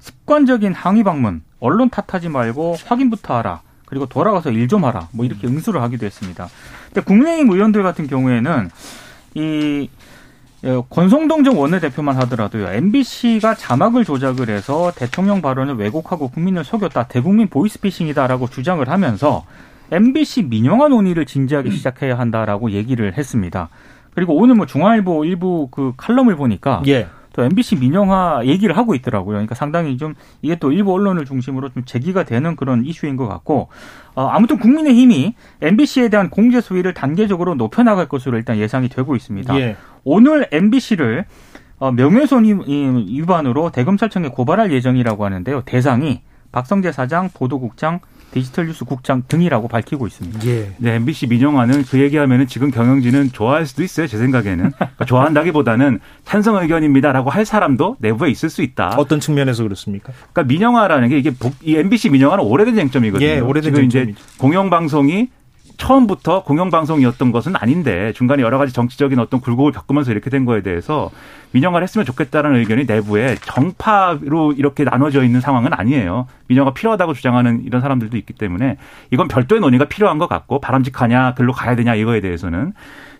습관적인 0.00 0.72
항의 0.74 1.04
방문, 1.04 1.42
언론 1.60 1.90
탓하지 1.90 2.28
말고 2.28 2.76
확인부터 2.86 3.36
하라. 3.36 3.60
그리고 3.86 4.06
돌아가서 4.06 4.50
일 4.50 4.66
좀 4.66 4.84
하라. 4.84 5.08
뭐 5.12 5.24
이렇게 5.24 5.46
응수를 5.46 5.80
하기도 5.82 6.06
했습니다. 6.06 6.48
근데 6.86 7.02
국민의힘 7.02 7.50
의원들 7.52 7.82
같은 7.82 8.06
경우에는 8.08 8.70
이 9.34 9.88
어, 9.92 9.99
권성동 10.90 11.44
전 11.44 11.56
원내대표만 11.56 12.16
하더라도요. 12.16 12.68
MBC가 12.68 13.54
자막을 13.54 14.04
조작을 14.04 14.50
해서 14.50 14.92
대통령 14.94 15.40
발언을 15.40 15.76
왜곡하고 15.76 16.28
국민을 16.28 16.64
속였다. 16.64 17.08
대국민 17.08 17.48
보이스피싱이다라고 17.48 18.48
주장을 18.48 18.86
하면서 18.86 19.44
MBC 19.90 20.44
민영화 20.44 20.88
논의를 20.88 21.24
진지하게 21.26 21.70
시작해야 21.70 22.18
한다라고 22.18 22.72
얘기를 22.72 23.16
했습니다. 23.16 23.68
그리고 24.14 24.36
오늘 24.36 24.54
뭐 24.54 24.66
중앙일보 24.66 25.24
일부 25.24 25.68
그 25.70 25.92
칼럼을 25.96 26.36
보니까 26.36 26.82
예. 26.88 27.08
또 27.40 27.44
MBC 27.44 27.76
민영화 27.76 28.42
얘기를 28.44 28.76
하고 28.76 28.94
있더라고요. 28.94 29.32
그러니까 29.32 29.54
상당히 29.54 29.96
좀 29.96 30.14
이게 30.42 30.56
또 30.56 30.72
일부 30.72 30.92
언론을 30.92 31.24
중심으로 31.24 31.70
좀 31.70 31.84
제기가 31.86 32.24
되는 32.24 32.54
그런 32.54 32.84
이슈인 32.84 33.16
것 33.16 33.26
같고 33.26 33.68
어, 34.14 34.26
아무튼 34.26 34.58
국민의힘이 34.58 35.34
MBC에 35.62 36.10
대한 36.10 36.28
공제 36.28 36.60
수위를 36.60 36.92
단계적으로 36.92 37.54
높여나갈 37.54 38.08
것으로 38.08 38.36
일단 38.36 38.58
예상이 38.58 38.90
되고 38.90 39.16
있습니다. 39.16 39.58
예. 39.58 39.76
오늘 40.04 40.48
MBC를 40.52 41.24
어, 41.78 41.90
명예훼손 41.92 42.44
위반으로 42.44 43.70
대검찰청에 43.70 44.28
고발할 44.28 44.70
예정이라고 44.70 45.24
하는데요. 45.24 45.62
대상이 45.64 46.20
박성재 46.52 46.92
사장, 46.92 47.30
보도국장, 47.32 48.00
디지털 48.32 48.66
뉴스 48.66 48.84
국장 48.84 49.22
등이라고 49.26 49.68
밝히고 49.68 50.06
있습니다. 50.06 50.46
예. 50.46 50.72
네, 50.78 50.94
MBC 50.94 51.26
민영화는 51.26 51.84
그 51.84 52.00
얘기하면은 52.00 52.46
지금 52.46 52.70
경영진은 52.70 53.32
좋아할 53.32 53.66
수도 53.66 53.82
있어요. 53.82 54.06
제 54.06 54.18
생각에는 54.18 54.70
그러니까 54.70 55.04
좋아한다기보다는 55.04 56.00
찬성 56.24 56.56
의견입니다라고 56.56 57.30
할 57.30 57.44
사람도 57.44 57.96
내부에 57.98 58.30
있을 58.30 58.50
수 58.50 58.62
있다. 58.62 58.94
어떤 58.96 59.20
측면에서 59.20 59.62
그렇습니까? 59.64 60.12
그러니까 60.32 60.52
민영화라는 60.52 61.08
게 61.08 61.18
이게 61.18 61.32
이 61.62 61.76
MBC 61.76 62.10
민영화는 62.10 62.44
오래된 62.44 62.74
쟁점이거든요. 62.76 63.28
예, 63.28 63.40
오래된 63.40 63.74
지금 63.74 63.88
쟁점이죠. 63.88 64.20
이제 64.20 64.38
공영방송이 64.38 65.28
처음부터 65.80 66.44
공영방송이었던 66.44 67.32
것은 67.32 67.56
아닌데 67.56 68.12
중간에 68.12 68.42
여러 68.42 68.58
가지 68.58 68.72
정치적인 68.72 69.18
어떤 69.18 69.40
굴곡을 69.40 69.72
겪으면서 69.72 70.12
이렇게 70.12 70.28
된 70.30 70.44
거에 70.44 70.60
대해서 70.62 71.10
민영화를 71.52 71.82
했으면 71.82 72.04
좋겠다는 72.04 72.54
의견이 72.56 72.84
내부에 72.84 73.34
정파로 73.40 74.52
이렇게 74.52 74.84
나눠져 74.84 75.24
있는 75.24 75.40
상황은 75.40 75.72
아니에요. 75.72 76.26
민영화 76.46 76.74
필요하다고 76.74 77.14
주장하는 77.14 77.64
이런 77.64 77.80
사람들도 77.80 78.16
있기 78.18 78.34
때문에 78.34 78.76
이건 79.10 79.26
별도의 79.26 79.60
논의가 79.60 79.86
필요한 79.86 80.18
것 80.18 80.28
같고 80.28 80.60
바람직하냐 80.60 81.34
글로 81.34 81.52
가야 81.52 81.74
되냐 81.74 81.94
이거에 81.94 82.20
대해서는 82.20 82.72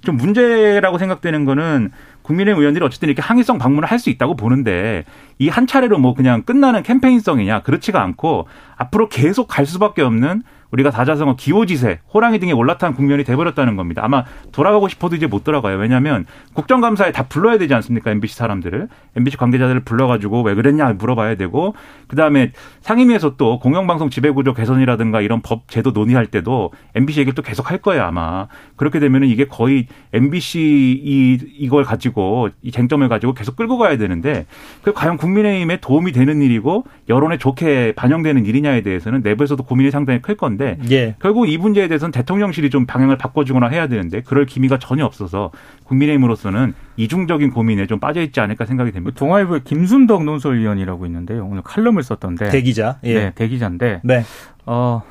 좀 0.05 0.17
문제라고 0.17 0.99
생각되는 0.99 1.45
거는 1.45 1.90
국민의힘 2.23 2.61
의원들이 2.61 2.85
어쨌든 2.85 3.09
이렇게 3.09 3.23
항의성 3.23 3.59
방문을 3.59 3.90
할 3.90 3.99
수 3.99 4.11
있다고 4.11 4.37
보는데 4.37 5.05
이 5.38 5.49
한 5.49 5.67
차례로 5.67 5.99
뭐 5.99 6.14
그냥 6.14 6.43
끝나는 6.43 6.83
캠페인성이냐 6.83 7.62
그렇지가 7.62 8.00
않고 8.02 8.47
앞으로 8.76 9.09
계속 9.09 9.49
갈 9.49 9.67
수밖에 9.67 10.02
없는 10.02 10.43
우리가 10.70 10.90
다자성어 10.90 11.36
기호지세, 11.36 12.00
호랑이 12.12 12.38
등에 12.38 12.52
올라탄 12.52 12.94
국면이 12.94 13.24
돼버렸다는 13.24 13.76
겁니다. 13.76 14.02
아마 14.04 14.24
돌아가고 14.52 14.88
싶어도 14.88 15.16
이제 15.16 15.26
못 15.26 15.44
돌아가요. 15.44 15.76
왜냐하면 15.78 16.26
국정감사에 16.54 17.12
다 17.12 17.24
불러야 17.24 17.58
되지 17.58 17.74
않습니까? 17.74 18.10
MBC 18.10 18.36
사람들을. 18.36 18.88
MBC 19.16 19.36
관계자들을 19.36 19.80
불러가지고 19.80 20.42
왜 20.42 20.54
그랬냐 20.54 20.92
물어봐야 20.94 21.34
되고 21.34 21.74
그 22.06 22.16
다음에 22.16 22.52
상임위에서 22.80 23.36
또 23.36 23.58
공영방송 23.58 24.10
지배구조 24.10 24.54
개선이라든가 24.54 25.20
이런 25.20 25.42
법 25.42 25.68
제도 25.68 25.90
논의할 25.90 26.26
때도 26.26 26.70
MBC 26.94 27.20
얘기를 27.20 27.34
또 27.34 27.42
계속 27.42 27.70
할 27.70 27.78
거예요 27.78 28.04
아마. 28.04 28.46
그렇게 28.76 29.00
되면은 29.00 29.28
이게 29.28 29.46
거의 29.46 29.86
MBC 30.12 30.60
이, 30.60 31.38
이걸 31.58 31.84
가지고 31.84 32.50
이 32.62 32.70
쟁점을 32.70 33.08
가지고 33.08 33.34
계속 33.34 33.56
끌고 33.56 33.78
가야 33.78 33.96
되는데 33.96 34.46
그 34.82 34.92
과연 34.92 35.16
국민의힘에 35.16 35.78
도움이 35.80 36.12
되는 36.12 36.42
일이고 36.42 36.84
여론에 37.08 37.38
좋게 37.38 37.94
반영되는 37.96 38.46
일이냐에 38.46 38.82
대해서는 38.82 39.22
내부에서도 39.22 39.62
고민이 39.62 39.90
상당히 39.90 40.22
클 40.22 40.36
건데 40.36 40.60
예. 40.90 41.17
결국 41.21 41.49
이 41.49 41.59
문제에 41.59 41.88
대해서는 41.88 42.12
대통령실이 42.12 42.71
좀 42.71 42.87
방향을 42.87 43.19
바꿔주거나 43.19 43.69
해야 43.69 43.87
되는데 43.87 44.21
그럴 44.23 44.47
기미가 44.47 44.79
전혀 44.79 45.05
없어서 45.05 45.50
국민의힘으로서는 45.85 46.75
이중적인 46.97 47.50
고민에 47.50 47.87
좀 47.87 48.00
빠져 48.00 48.21
있지 48.23 48.40
않을까 48.40 48.67
생각이 48.67 48.93
됩니다. 48.93 49.17
동아일보의 49.19 49.64
김순덕 49.64 50.25
논설위원이라고 50.25 51.07
있는데요. 51.07 51.47
오늘 51.47 51.62
칼럼을 51.62 52.02
썼던데. 52.02 52.50
대기자. 52.50 52.99
예. 53.05 53.14
네, 53.14 53.33
대기자인데 53.35 54.00
네. 54.05 54.25
어, 54.67 55.02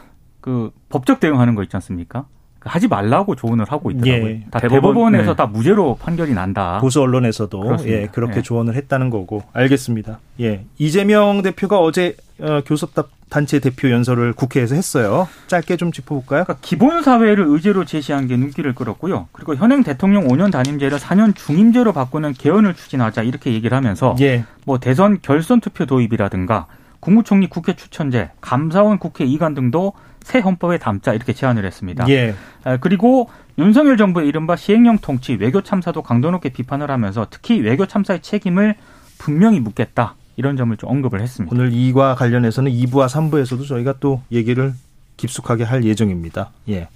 그 0.41 0.71
법적 0.89 1.19
대응하는 1.19 1.55
거 1.55 1.63
있지 1.63 1.75
않습니까? 1.75 2.25
하지 2.69 2.87
말라고 2.87 3.35
조언을 3.35 3.65
하고 3.69 3.91
있더라고요. 3.91 4.29
예. 4.29 4.45
다 4.51 4.59
대법원, 4.59 4.93
대법원에서 4.93 5.31
네. 5.31 5.35
다 5.35 5.45
무죄로 5.45 5.97
판결이 5.99 6.33
난다. 6.33 6.79
보수 6.79 7.01
언론에서도 7.01 7.59
그렇습니다. 7.59 7.97
예, 7.97 8.07
그렇게 8.07 8.37
예. 8.37 8.41
조언을 8.41 8.75
했다는 8.75 9.09
거고 9.09 9.43
알겠습니다. 9.53 10.19
예. 10.41 10.65
이재명 10.77 11.41
대표가 11.41 11.79
어제 11.79 12.15
어, 12.39 12.61
교섭 12.65 12.91
단체 13.29 13.59
대표 13.59 13.91
연설을 13.91 14.33
국회에서 14.33 14.75
했어요. 14.75 15.27
짧게 15.47 15.77
좀 15.77 15.91
짚어볼까요? 15.91 16.43
그러니까 16.45 16.57
기본 16.61 17.03
사회를 17.03 17.45
의제로 17.47 17.85
제시한 17.85 18.27
게 18.27 18.35
눈길을 18.37 18.73
끌었고요. 18.73 19.27
그리고 19.31 19.55
현행 19.55 19.83
대통령 19.83 20.27
5년 20.27 20.51
단임제를 20.51 20.97
4년 20.97 21.35
중임제로 21.35 21.93
바꾸는 21.93 22.33
개헌을 22.33 22.73
추진하자 22.73 23.23
이렇게 23.23 23.53
얘기를 23.53 23.75
하면서 23.75 24.15
예. 24.21 24.45
뭐 24.65 24.79
대선 24.79 25.19
결선 25.21 25.61
투표 25.61 25.85
도입이라든가 25.85 26.67
국무총리 26.99 27.47
국회 27.47 27.75
추천제, 27.75 28.31
감사원 28.41 28.99
국회 28.99 29.23
이관 29.25 29.53
등도 29.53 29.93
새 30.21 30.39
헌법에 30.39 30.77
담자 30.77 31.13
이렇게 31.13 31.33
제안을 31.33 31.65
했습니다. 31.65 32.07
예. 32.09 32.35
아, 32.63 32.77
그리고 32.77 33.29
윤석열 33.57 33.97
정부의 33.97 34.27
이른바 34.27 34.55
시행령 34.55 34.97
통치, 34.99 35.33
외교 35.35 35.61
참사도 35.61 36.01
강도 36.01 36.31
높게 36.31 36.49
비판을 36.49 36.91
하면서 36.91 37.27
특히 37.29 37.59
외교 37.59 37.85
참사의 37.85 38.21
책임을 38.21 38.75
분명히 39.17 39.59
묻겠다. 39.59 40.15
이런 40.35 40.55
점을 40.55 40.75
좀 40.77 40.89
언급을 40.89 41.19
했습니다. 41.19 41.53
오늘 41.53 41.73
이과 41.73 42.15
관련해서는 42.15 42.71
2부와 42.71 43.07
3부에서도 43.07 43.67
저희가 43.67 43.95
또 43.99 44.21
얘기를 44.31 44.73
깊숙하게 45.17 45.65
할 45.65 45.83
예정입니다. 45.83 46.51
예. 46.69 46.87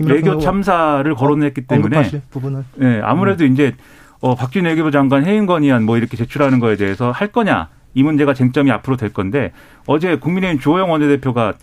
외교 0.00 0.38
참사를 0.38 1.12
거론했기 1.14 1.66
때문에 1.66 2.10
부분을 2.30 2.64
네, 2.76 3.00
아무래도 3.02 3.44
이제 3.44 3.74
어, 4.20 4.34
박준희 4.34 4.66
외교부 4.66 4.90
장관 4.90 5.24
해임 5.24 5.46
건의안 5.46 5.84
뭐 5.84 5.96
이렇게 5.96 6.16
제출하는 6.16 6.58
거에 6.60 6.76
대해서 6.76 7.10
할 7.10 7.28
거냐 7.28 7.68
이 7.94 8.02
문제가 8.02 8.34
쟁점이 8.34 8.70
앞으로 8.70 8.96
될 8.96 9.12
건데 9.12 9.52
어제 9.86 10.16
국민의힘 10.16 10.60
주호영 10.60 10.90
원내대표가 10.90 11.54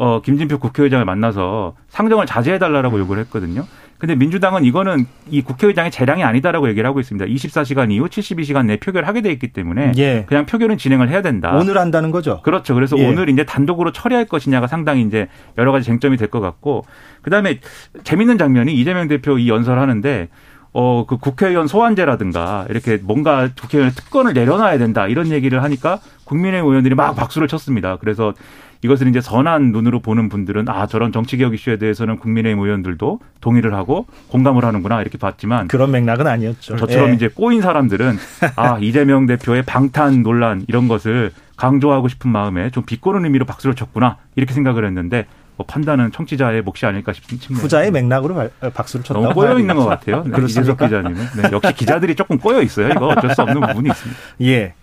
어, 0.00 0.22
김진표 0.22 0.58
국회의장을 0.58 1.04
만나서 1.04 1.74
상정을 1.88 2.24
자제해달라고 2.24 3.00
요구를 3.00 3.20
했거든요. 3.24 3.64
근데 3.98 4.14
민주당은 4.14 4.64
이거는 4.64 5.06
이 5.28 5.42
국회의장의 5.42 5.90
재량이 5.90 6.22
아니다라고 6.22 6.68
얘기를 6.68 6.88
하고 6.88 7.00
있습니다. 7.00 7.26
24시간 7.26 7.90
이후 7.90 8.06
72시간 8.06 8.66
내 8.66 8.76
표결하게 8.76 9.22
돼 9.22 9.32
있기 9.32 9.48
때문에 9.48 9.90
예. 9.96 10.24
그냥 10.28 10.46
표결은 10.46 10.78
진행을 10.78 11.08
해야 11.08 11.20
된다. 11.20 11.52
오늘 11.56 11.78
한다는 11.78 12.12
거죠. 12.12 12.40
그렇죠. 12.42 12.74
그래서 12.76 12.96
예. 12.96 13.04
오늘 13.08 13.28
이제 13.28 13.44
단독으로 13.44 13.90
처리할 13.90 14.26
것이냐가 14.26 14.68
상당히 14.68 15.02
이제 15.02 15.26
여러 15.58 15.72
가지 15.72 15.86
쟁점이 15.86 16.16
될 16.16 16.28
것 16.28 16.38
같고 16.38 16.84
그다음에 17.22 17.58
재밌는 18.04 18.38
장면이 18.38 18.72
이재명 18.74 19.08
대표 19.08 19.36
이 19.36 19.48
연설하는데 19.48 20.28
어 20.72 21.04
그 21.08 21.16
국회의원 21.16 21.66
소환제라든가 21.66 22.66
이렇게 22.68 22.98
뭔가 23.02 23.48
국회의원 23.58 23.92
특권을 23.92 24.34
내려놔야 24.34 24.78
된다 24.78 25.06
이런 25.06 25.28
얘기를 25.28 25.62
하니까 25.62 26.00
국민의힘 26.24 26.68
의원들이 26.68 26.94
막 26.94 27.14
박수를 27.16 27.48
쳤습니다. 27.48 27.96
그래서 27.96 28.34
이것을 28.82 29.08
이제 29.08 29.20
선한 29.20 29.72
눈으로 29.72 30.00
보는 30.00 30.28
분들은 30.28 30.68
아 30.68 30.86
저런 30.86 31.10
정치개혁 31.10 31.54
이슈에 31.54 31.78
대해서는 31.78 32.18
국민의힘 32.18 32.62
의원들도 32.62 33.18
동의를 33.40 33.74
하고 33.74 34.06
공감을 34.28 34.64
하는구나 34.64 35.00
이렇게 35.00 35.18
봤지만 35.18 35.68
그런 35.68 35.90
맥락은 35.90 36.26
아니었죠. 36.26 36.76
저처럼 36.76 37.10
예. 37.10 37.14
이제 37.14 37.28
꼬인 37.28 37.60
사람들은 37.60 38.16
아 38.56 38.78
이재명 38.80 39.26
대표의 39.26 39.62
방탄 39.62 40.22
논란 40.22 40.64
이런 40.68 40.86
것을 40.86 41.32
강조하고 41.56 42.06
싶은 42.06 42.30
마음에 42.30 42.70
좀 42.70 42.84
비꼬는 42.84 43.24
의미로 43.24 43.44
박수를 43.44 43.74
쳤구나 43.74 44.18
이렇게 44.36 44.54
생각을 44.54 44.84
했는데 44.84 45.26
뭐 45.58 45.66
판단은 45.66 46.12
청취자의 46.12 46.62
몫이 46.62 46.86
아닐까 46.86 47.12
싶습니다. 47.12 47.60
후자의 47.64 47.90
맥락으로 47.90 48.36
발- 48.36 48.50
어, 48.60 48.70
박수를 48.70 49.02
쳤다고 49.04 49.24
너무 49.24 49.34
꼬여 49.34 49.58
있는 49.58 49.74
것. 49.74 49.86
같아요. 49.86 50.22
네? 50.24 50.30
이재석 50.46 50.78
기자님은 50.78 51.14
네, 51.42 51.48
역시 51.52 51.72
기자들이 51.74 52.14
조금 52.14 52.38
꼬여 52.38 52.62
있어요. 52.62 52.90
이거 52.90 53.08
어쩔 53.08 53.34
수 53.34 53.42
없는 53.42 53.60
부분이 53.60 53.88
있습니다. 53.88 54.20
예. 54.42 54.74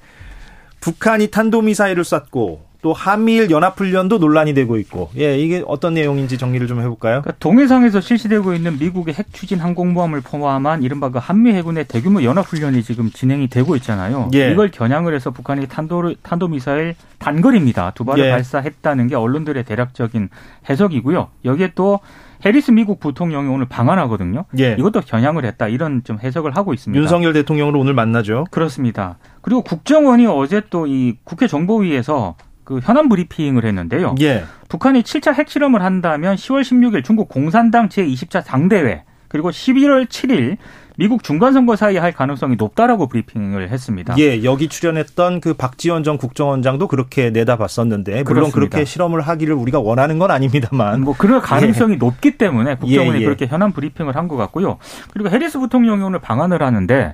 북한이 0.82 1.27
탄도미사일을 1.32 2.03
쐈고 2.03 2.65
또 2.85 2.93
한미일 2.93 3.49
연합훈련도 3.49 4.19
논란이 4.19 4.53
되고 4.53 4.77
있고 4.77 5.09
예 5.17 5.39
이게 5.39 5.63
어떤 5.65 5.95
내용인지 5.95 6.37
정리를 6.37 6.67
좀 6.67 6.81
해볼까요? 6.81 7.21
그러니까 7.21 7.33
동해상에서 7.39 7.99
실시되고 7.99 8.53
있는 8.53 8.77
미국의 8.77 9.15
핵 9.15 9.33
추진 9.33 9.59
항공모함을 9.59 10.21
포함한 10.21 10.83
이른바 10.83 11.09
그 11.09 11.17
한미 11.17 11.51
해군의 11.53 11.85
대규모 11.85 12.21
연합훈련이 12.21 12.83
지금 12.83 13.09
진행이 13.09 13.47
되고 13.47 13.75
있잖아요. 13.77 14.29
예. 14.35 14.51
이걸 14.51 14.69
겨냥을 14.69 15.15
해서 15.15 15.31
북한이 15.31 15.67
탄도를 15.67 16.17
탄도 16.21 16.47
미사일 16.49 16.93
단거리입니다. 17.17 17.93
두 17.95 18.05
발을 18.05 18.23
예. 18.23 18.29
발사했다는 18.29 19.07
게 19.07 19.15
언론들의 19.15 19.63
대략적인 19.63 20.29
해석이고요. 20.69 21.29
여기에 21.43 21.71
또 21.73 22.01
해리스 22.45 22.69
미국 22.69 22.99
부통령이 22.99 23.49
오늘 23.49 23.65
방한하거든요. 23.65 24.45
예. 24.59 24.75
이것도 24.77 25.01
겨냥을 25.01 25.43
했다 25.45 25.67
이런 25.69 26.03
좀 26.03 26.19
해석을 26.19 26.55
하고 26.55 26.71
있습니다. 26.71 27.01
윤석열 27.01 27.33
대통령으로 27.33 27.79
오늘 27.79 27.95
만나죠. 27.95 28.45
그렇습니다. 28.51 29.17
그리고 29.41 29.63
국정원이 29.63 30.27
어제 30.27 30.61
또 30.69 30.85
이 30.85 31.15
국회 31.23 31.47
정보위에서 31.47 32.35
그 32.65 32.79
현안 32.84 33.07
브리핑을 33.10 33.63
했는데요. 33.63 34.15
예. 34.22 34.43
북한이 34.67 35.03
7차 35.03 35.34
핵실험을 35.36 35.81
한다면 35.84 36.36
10월 36.36 36.62
16일 36.62 37.03
중국 37.03 37.29
공산당 37.29 37.88
제20차 37.89 38.43
당대회 38.45 39.03
그리고 39.27 39.51
11월 39.51 40.07
7일 40.07 40.57
미국 40.98 41.24
중간선거 41.24 41.75
사이에 41.75 42.00
할 42.00 42.13
가능성이 42.13 42.55
높다라고 42.55 43.07
브리핑을 43.07 43.69
했습니다. 43.69 44.15
예, 44.17 44.43
여기 44.45 44.69
출연했던 44.69 45.41
그 45.41 45.53
박지원 45.53 46.03
전 46.03 46.17
국정원장도 46.17 46.88
그렇게 46.88 47.31
내다봤었는데 47.31 48.12
물론 48.12 48.25
그렇습니다. 48.25 48.53
그렇게 48.53 48.86
실험을 48.86 49.19
하기를 49.22 49.53
우리가 49.55 49.79
원하는 49.81 50.19
건 50.19 50.31
아닙니다만 50.31 51.01
뭐 51.01 51.13
그럴 51.17 51.41
가능성이 51.41 51.98
높기 51.98 52.38
때문에 52.38 52.75
국정원이 52.75 53.17
예, 53.17 53.22
예. 53.22 53.25
그렇게 53.25 53.45
현안 53.45 53.74
브리핑을 53.74 54.15
한 54.15 54.25
것 54.29 54.38
같고요. 54.38 54.77
그리고 55.12 55.29
해리스 55.29 55.60
부통령이 55.60 56.01
오늘 56.01 56.19
방한을 56.19 56.63
하는데 56.63 57.13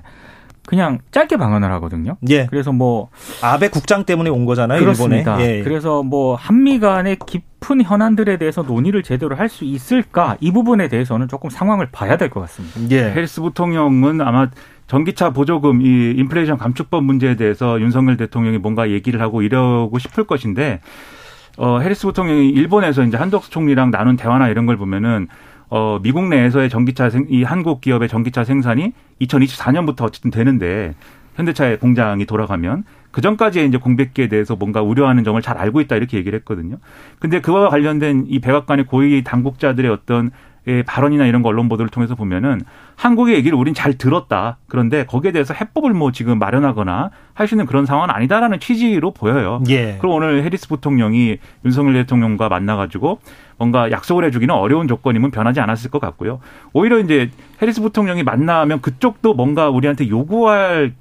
그냥 0.66 0.98
짧게 1.10 1.36
방한을 1.36 1.70
하거든요. 1.72 2.16
예, 2.28 2.46
그래서 2.46 2.72
뭐 2.72 3.08
아베 3.42 3.68
국장 3.68 4.04
때문에 4.04 4.30
온 4.30 4.44
거잖아요, 4.46 4.78
그렇습니다. 4.80 5.36
일본에. 5.38 5.58
예. 5.58 5.62
그래서 5.64 6.02
뭐 6.02 6.36
한미 6.36 6.78
간의 6.78 7.16
깊은 7.26 7.82
현안들에 7.82 8.36
대해서 8.38 8.62
논의를 8.62 9.02
제대로 9.02 9.34
할 9.36 9.48
수 9.48 9.64
있을까 9.64 10.36
이 10.40 10.52
부분에 10.52 10.86
대해서는 10.88 11.26
조금 11.28 11.50
상황을 11.50 11.88
봐야 11.90 12.16
될 12.16 12.30
것 12.30 12.40
같습니다. 12.42 12.80
예. 12.94 13.10
해리스 13.12 13.40
부통령은 13.40 14.20
아마 14.20 14.48
전기차 14.86 15.30
보조금 15.30 15.82
이 15.82 16.12
인플레이션 16.16 16.58
감축법 16.58 17.02
문제에 17.04 17.34
대해서 17.36 17.80
윤석열 17.80 18.16
대통령이 18.16 18.58
뭔가 18.58 18.90
얘기를 18.90 19.20
하고 19.20 19.42
이러고 19.42 19.98
싶을 19.98 20.24
것인데 20.24 20.80
어 21.58 21.80
해리스 21.80 22.06
부통령이 22.06 22.48
일본에서 22.50 23.02
이제 23.02 23.16
한덕수 23.16 23.50
총리랑 23.50 23.90
나눈 23.90 24.16
대화나 24.16 24.48
이런 24.48 24.64
걸 24.66 24.76
보면은 24.76 25.28
어 25.74 25.98
미국 26.02 26.28
내에서의 26.28 26.68
전기차 26.68 27.08
생, 27.08 27.24
이 27.30 27.44
한국 27.44 27.80
기업의 27.80 28.06
전기차 28.06 28.44
생산이 28.44 28.92
2024년부터 29.22 30.02
어쨌든 30.02 30.30
되는데 30.30 30.94
현대차의 31.36 31.78
공장이 31.78 32.26
돌아가면 32.26 32.84
그 33.10 33.22
전까지의 33.22 33.68
이제 33.68 33.78
공백기에 33.78 34.28
대해서 34.28 34.54
뭔가 34.54 34.82
우려하는 34.82 35.24
점을 35.24 35.40
잘 35.40 35.56
알고 35.56 35.80
있다 35.80 35.96
이렇게 35.96 36.18
얘기를 36.18 36.38
했거든요. 36.40 36.76
근데 37.18 37.40
그와 37.40 37.70
관련된 37.70 38.26
이 38.28 38.38
백악관의 38.40 38.84
고위 38.84 39.24
당국자들의 39.24 39.90
어떤 39.90 40.26
예, 40.26 40.30
발언이나 40.86 41.26
이런 41.26 41.42
거 41.42 41.48
언론 41.48 41.68
보도를 41.68 41.90
통해서 41.90 42.14
보면은 42.14 42.60
한국의 42.94 43.34
얘기를 43.34 43.58
우린 43.58 43.74
잘 43.74 43.94
들었다. 43.98 44.58
그런데 44.68 45.04
거기에 45.06 45.32
대해서 45.32 45.54
해법을 45.54 45.92
뭐 45.92 46.12
지금 46.12 46.38
마련하거나 46.38 47.10
할 47.34 47.46
수 47.48 47.54
있는 47.54 47.66
그런 47.66 47.84
상황은 47.86 48.14
아니다라는 48.14 48.60
취지로 48.60 49.10
보여요. 49.10 49.60
예. 49.68 49.96
그럼 49.98 50.14
오늘 50.14 50.44
해리스 50.44 50.68
부통령이 50.68 51.38
윤석열 51.64 51.94
대통령과 51.94 52.48
만나가지고 52.48 53.18
뭔가 53.58 53.90
약속을 53.90 54.24
해주기는 54.24 54.54
어려운 54.54 54.86
조건이면 54.86 55.32
변하지 55.32 55.60
않았을 55.60 55.90
것 55.90 56.00
같고요. 56.00 56.40
오히려 56.72 56.98
이제 57.00 57.30
해리스 57.60 57.80
부통령이 57.80 58.22
만나면 58.22 58.80
그쪽도 58.80 59.34
뭔가 59.34 59.68
우리한테 59.70 60.08
요구할 60.08 60.92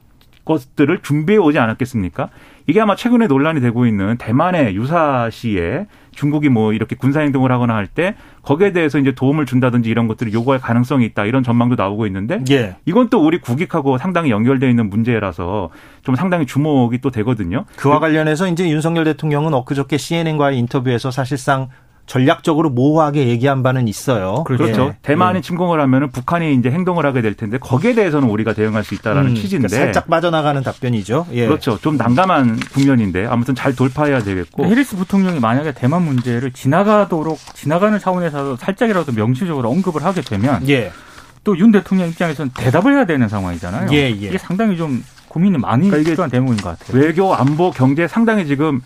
것들을 0.46 1.00
준비해 1.04 1.38
오지 1.38 1.60
않았겠습니까? 1.60 2.30
이게 2.68 2.80
아마 2.82 2.96
최근에 2.96 3.28
논란이 3.28 3.62
되고 3.62 3.86
있는 3.86 4.18
대만의 4.18 4.76
유사시에 4.76 5.88
중국이 6.14 6.50
뭐 6.50 6.74
이렇게 6.74 6.96
군사행동을 6.96 7.52
하거나 7.52 7.76
할 7.76 7.88
때 7.88 8.16
거기에 8.44 8.72
대해서 8.72 8.98
이제 9.00 9.12
도움을 9.14 9.46
준다든지 9.46 9.90
이런 9.90 10.08
것들을 10.08 10.32
요구할 10.34 10.60
가능성이 10.62 11.06
있다 11.06 11.26
이런 11.26 11.44
전망도 11.44 11.76
나오고 11.76 12.06
있는데 12.08 12.42
예. 12.52 12.76
이건 12.86 13.10
또 13.10 13.26
우리 13.26 13.40
국익하고 13.40 13.98
상당히 13.98 14.30
연결되어 14.32 14.70
있는 14.70 14.90
문제라서 14.90 15.70
좀 16.04 16.16
상당히 16.16 16.46
주목이 16.46 17.00
또 17.00 17.12
되거든요. 17.12 17.66
그와 17.76 18.00
관련해서 18.00 18.48
이제 18.48 18.70
윤석열 18.70 19.04
대통령은 19.04 19.54
엊그저께 19.54 19.98
CNN과의 19.98 20.58
인터뷰에서 20.60 21.12
사실상 21.12 21.70
전략적으로 22.06 22.70
모호하게 22.70 23.28
얘기한 23.28 23.64
바는 23.64 23.88
있어요. 23.88 24.44
그렇죠. 24.46 24.88
예. 24.90 24.98
대만이 25.02 25.42
침공을 25.42 25.80
하면은 25.80 26.12
북한이 26.12 26.54
이제 26.56 26.70
행동을 26.70 27.06
하게 27.06 27.22
될 27.22 27.36
텐데 27.36 27.58
거기에 27.58 27.94
대해서는 27.94 28.30
우리가 28.30 28.54
대응할 28.54 28.84
수 28.84 28.96
있다라는 28.96 29.32
음, 29.32 29.36
취지인데 29.36 29.68
그러니까 29.68 29.86
살짝 29.86 30.10
빠져나가는 30.10 30.62
답변이죠. 30.62 31.28
예. 31.32 31.48
그렇죠. 31.48 31.78
좀 31.80 31.98
난감한 31.98 32.60
국면인데 32.74 33.26
아무튼 33.26 33.56
잘 33.56 33.76
돌파해야 33.76 34.20
되겠고 34.24 34.66
해리스 34.66 34.98
부통령이 34.98 35.40
만약에 35.40 35.74
대만 35.74 36.02
문제를 36.04 36.52
지나가도록 36.52 37.38
지나가는 37.54 37.98
차원에서 37.98 38.58
살짝이라도 38.58 39.14
명시적으로 39.14 39.70
언급을 39.70 40.04
하게 40.04 40.22
되면 40.22 40.68
예. 40.68 40.92
또윤 41.44 41.72
대통령 41.72 42.10
입장에서는 42.10 42.52
대답을 42.56 42.94
해야 42.94 43.06
되는 43.06 43.28
상황이잖아요. 43.28 43.90
예, 43.94 43.98
예. 43.98 44.10
이게 44.10 44.38
상당히 44.38 44.78
좀 44.78 45.04
고민이 45.28 45.58
많이 45.58 45.90
그러니까 45.90 46.12
필요한 46.12 46.30
대목인 46.30 46.58
것 46.58 46.78
같아요. 46.78 47.02
외교, 47.02 47.34
안보, 47.34 47.72
경제 47.72 48.08
상당히 48.08 48.46
지금 48.46 48.82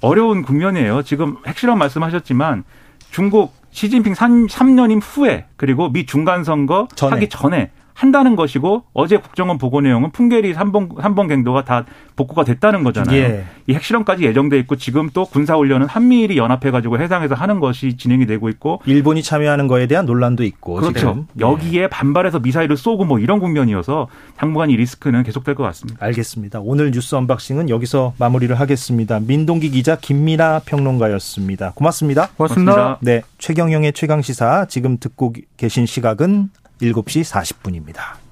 어려운 0.00 0.42
국면이에요. 0.42 1.02
지금 1.02 1.36
핵실험 1.46 1.78
말씀하셨지만 1.78 2.64
중국 3.10 3.54
시진핑 3.70 4.14
3년임 4.14 5.00
후에 5.02 5.46
그리고 5.56 5.90
미 5.90 6.06
중간 6.06 6.44
선거. 6.44 6.88
하기 7.16 7.28
전에 7.28 7.70
한다는 7.98 8.36
것이고 8.36 8.84
어제 8.92 9.16
국정원 9.16 9.58
보고 9.58 9.80
내용은 9.80 10.12
풍계리 10.12 10.54
삼번 10.54 10.90
삼번 11.02 11.26
갱도가 11.26 11.64
다 11.64 11.84
복구가 12.14 12.44
됐다는 12.44 12.84
거잖아요. 12.84 13.16
예. 13.16 13.44
이 13.66 13.74
핵실험까지 13.74 14.22
예정돼 14.22 14.56
있고 14.60 14.76
지금 14.76 15.10
또 15.12 15.24
군사 15.24 15.56
훈련은 15.56 15.88
한미일이 15.88 16.36
연합해 16.36 16.70
가지고 16.70 17.00
해상에서 17.00 17.34
하는 17.34 17.58
것이 17.58 17.96
진행이 17.96 18.26
되고 18.26 18.48
있고 18.50 18.80
일본이 18.86 19.20
참여하는 19.20 19.66
거에 19.66 19.88
대한 19.88 20.06
논란도 20.06 20.44
있고 20.44 20.74
그렇죠. 20.74 20.92
지금. 20.96 21.26
예. 21.38 21.40
여기에 21.40 21.88
반발해서 21.88 22.38
미사일을 22.38 22.76
쏘고 22.76 23.04
뭐 23.04 23.18
이런 23.18 23.40
국면이어서 23.40 24.06
당분간 24.36 24.70
이 24.70 24.76
리스크는 24.76 25.24
계속될 25.24 25.56
것 25.56 25.64
같습니다. 25.64 25.98
알겠습니다. 26.06 26.60
오늘 26.62 26.92
뉴스 26.92 27.16
언박싱은 27.16 27.68
여기서 27.68 28.14
마무리를 28.16 28.54
하겠습니다. 28.60 29.18
민동기 29.18 29.70
기자 29.70 29.96
김민아 29.96 30.60
평론가였습니다. 30.66 31.72
고맙습니다. 31.74 32.28
고맙습니다. 32.36 32.72
고맙습니다. 32.74 32.98
네, 33.00 33.22
최경영의 33.38 33.92
최강 33.94 34.22
시사 34.22 34.66
지금 34.66 34.98
듣고 34.98 35.34
계신 35.56 35.84
시각은 35.84 36.50
7시 36.80 37.24
40분입니다. 37.24 38.27